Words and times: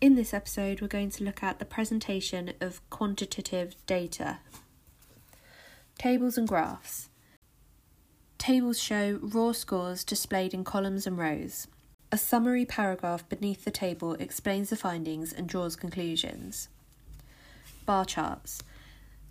In 0.00 0.14
this 0.14 0.32
episode, 0.32 0.80
we're 0.80 0.88
going 0.88 1.10
to 1.10 1.24
look 1.24 1.42
at 1.42 1.58
the 1.58 1.66
presentation 1.66 2.54
of 2.58 2.80
quantitative 2.88 3.74
data. 3.84 4.38
Tables 5.98 6.38
and 6.38 6.48
graphs. 6.48 7.10
Tables 8.38 8.80
show 8.80 9.18
raw 9.20 9.52
scores 9.52 10.02
displayed 10.02 10.54
in 10.54 10.64
columns 10.64 11.06
and 11.06 11.18
rows. 11.18 11.66
A 12.10 12.16
summary 12.16 12.64
paragraph 12.64 13.28
beneath 13.28 13.66
the 13.66 13.70
table 13.70 14.14
explains 14.14 14.70
the 14.70 14.76
findings 14.76 15.34
and 15.34 15.46
draws 15.46 15.76
conclusions. 15.76 16.70
Bar 17.84 18.06
charts. 18.06 18.62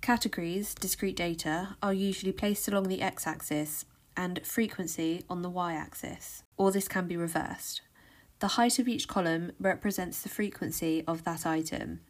Categories, 0.00 0.74
discrete 0.74 1.16
data, 1.16 1.76
are 1.82 1.92
usually 1.92 2.32
placed 2.32 2.68
along 2.68 2.84
the 2.84 3.02
x 3.02 3.26
axis 3.26 3.84
and 4.16 4.40
frequency 4.46 5.24
on 5.28 5.42
the 5.42 5.50
y 5.50 5.74
axis, 5.74 6.42
or 6.56 6.72
this 6.72 6.88
can 6.88 7.06
be 7.06 7.18
reversed. 7.18 7.82
The 8.40 8.48
height 8.48 8.78
of 8.78 8.88
each 8.88 9.08
column 9.08 9.52
represents 9.58 10.20
the 10.20 10.28
frequency 10.28 11.04
of 11.06 11.24
that 11.24 11.46
item. 11.46 12.00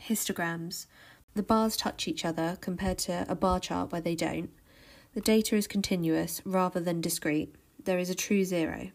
Histograms. 0.00 0.86
The 1.34 1.42
bars 1.42 1.76
touch 1.76 2.08
each 2.08 2.24
other 2.24 2.56
compared 2.60 2.98
to 2.98 3.26
a 3.28 3.34
bar 3.34 3.60
chart 3.60 3.92
where 3.92 4.00
they 4.00 4.14
don't. 4.14 4.50
The 5.14 5.20
data 5.20 5.56
is 5.56 5.66
continuous 5.66 6.40
rather 6.44 6.80
than 6.80 7.00
discrete. 7.00 7.54
There 7.82 7.98
is 7.98 8.10
a 8.10 8.14
true 8.14 8.44
zero. 8.44 8.90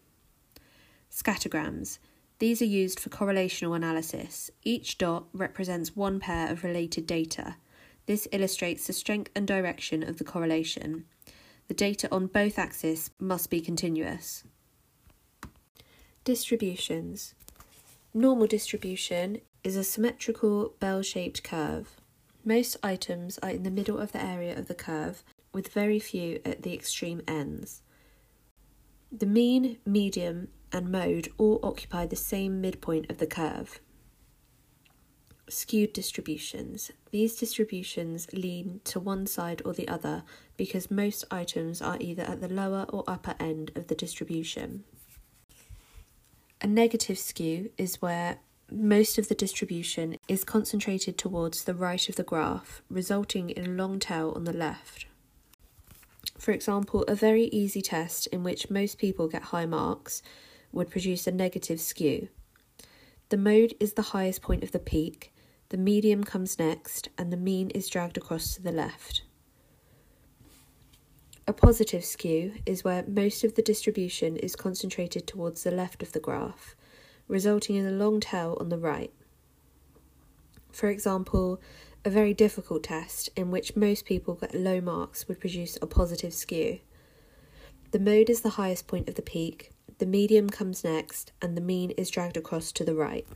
Scattergrams. 1.10 1.98
These 2.38 2.60
are 2.60 2.66
used 2.66 3.00
for 3.00 3.08
correlational 3.08 3.74
analysis. 3.74 4.50
Each 4.62 4.98
dot 4.98 5.24
represents 5.32 5.96
one 5.96 6.20
pair 6.20 6.50
of 6.50 6.64
related 6.64 7.06
data. 7.06 7.56
This 8.06 8.28
illustrates 8.32 8.86
the 8.86 8.92
strength 8.92 9.30
and 9.34 9.46
direction 9.46 10.02
of 10.02 10.18
the 10.18 10.24
correlation. 10.24 11.06
The 11.68 11.74
data 11.74 12.08
on 12.12 12.26
both 12.26 12.58
axes 12.58 13.10
must 13.18 13.50
be 13.50 13.60
continuous. 13.60 14.44
Distributions. 16.26 17.34
Normal 18.12 18.48
distribution 18.48 19.42
is 19.62 19.76
a 19.76 19.84
symmetrical 19.84 20.74
bell 20.80 21.00
shaped 21.00 21.44
curve. 21.44 22.00
Most 22.44 22.76
items 22.82 23.38
are 23.44 23.50
in 23.50 23.62
the 23.62 23.70
middle 23.70 23.96
of 23.96 24.10
the 24.10 24.20
area 24.20 24.58
of 24.58 24.66
the 24.66 24.74
curve, 24.74 25.22
with 25.52 25.72
very 25.72 26.00
few 26.00 26.40
at 26.44 26.62
the 26.64 26.74
extreme 26.74 27.22
ends. 27.28 27.82
The 29.12 29.24
mean, 29.24 29.78
medium, 29.86 30.48
and 30.72 30.90
mode 30.90 31.28
all 31.38 31.60
occupy 31.62 32.06
the 32.06 32.16
same 32.16 32.60
midpoint 32.60 33.08
of 33.08 33.18
the 33.18 33.28
curve. 33.28 33.78
Skewed 35.48 35.92
distributions. 35.92 36.90
These 37.12 37.36
distributions 37.36 38.26
lean 38.32 38.80
to 38.82 38.98
one 38.98 39.28
side 39.28 39.62
or 39.64 39.72
the 39.72 39.86
other 39.86 40.24
because 40.56 40.90
most 40.90 41.24
items 41.30 41.80
are 41.80 41.98
either 42.00 42.24
at 42.24 42.40
the 42.40 42.48
lower 42.52 42.84
or 42.88 43.04
upper 43.06 43.36
end 43.38 43.70
of 43.76 43.86
the 43.86 43.94
distribution. 43.94 44.82
A 46.62 46.66
negative 46.66 47.18
skew 47.18 47.70
is 47.76 48.00
where 48.00 48.38
most 48.70 49.18
of 49.18 49.28
the 49.28 49.34
distribution 49.34 50.16
is 50.26 50.42
concentrated 50.42 51.18
towards 51.18 51.64
the 51.64 51.74
right 51.74 52.08
of 52.08 52.16
the 52.16 52.22
graph, 52.22 52.80
resulting 52.88 53.50
in 53.50 53.66
a 53.66 53.74
long 53.74 53.98
tail 53.98 54.32
on 54.34 54.44
the 54.44 54.54
left. 54.54 55.04
For 56.38 56.52
example, 56.52 57.02
a 57.02 57.14
very 57.14 57.44
easy 57.44 57.82
test 57.82 58.26
in 58.28 58.42
which 58.42 58.70
most 58.70 58.96
people 58.96 59.28
get 59.28 59.42
high 59.42 59.66
marks 59.66 60.22
would 60.72 60.90
produce 60.90 61.26
a 61.26 61.32
negative 61.32 61.78
skew. 61.78 62.28
The 63.28 63.36
mode 63.36 63.74
is 63.78 63.92
the 63.92 64.10
highest 64.12 64.40
point 64.40 64.62
of 64.62 64.72
the 64.72 64.78
peak, 64.78 65.34
the 65.68 65.76
medium 65.76 66.24
comes 66.24 66.58
next, 66.58 67.10
and 67.18 67.32
the 67.32 67.36
mean 67.36 67.70
is 67.70 67.88
dragged 67.88 68.16
across 68.16 68.54
to 68.54 68.62
the 68.62 68.72
left. 68.72 69.22
A 71.48 71.52
positive 71.52 72.04
skew 72.04 72.54
is 72.66 72.82
where 72.82 73.04
most 73.06 73.44
of 73.44 73.54
the 73.54 73.62
distribution 73.62 74.36
is 74.36 74.56
concentrated 74.56 75.28
towards 75.28 75.62
the 75.62 75.70
left 75.70 76.02
of 76.02 76.10
the 76.10 76.18
graph, 76.18 76.74
resulting 77.28 77.76
in 77.76 77.86
a 77.86 77.92
long 77.92 78.18
tail 78.18 78.56
on 78.58 78.68
the 78.68 78.78
right. 78.78 79.12
For 80.72 80.88
example, 80.90 81.60
a 82.04 82.10
very 82.10 82.34
difficult 82.34 82.82
test 82.82 83.30
in 83.36 83.52
which 83.52 83.76
most 83.76 84.04
people 84.04 84.34
get 84.34 84.56
low 84.56 84.80
marks 84.80 85.28
would 85.28 85.38
produce 85.38 85.78
a 85.80 85.86
positive 85.86 86.34
skew. 86.34 86.80
The 87.92 88.00
mode 88.00 88.28
is 88.28 88.40
the 88.40 88.50
highest 88.50 88.88
point 88.88 89.08
of 89.08 89.14
the 89.14 89.22
peak, 89.22 89.70
the 89.98 90.06
medium 90.06 90.50
comes 90.50 90.82
next, 90.82 91.32
and 91.40 91.56
the 91.56 91.60
mean 91.60 91.92
is 91.92 92.10
dragged 92.10 92.36
across 92.36 92.72
to 92.72 92.84
the 92.84 92.94
right. 92.94 93.26